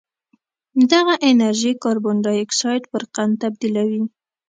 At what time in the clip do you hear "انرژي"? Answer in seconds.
1.29-1.71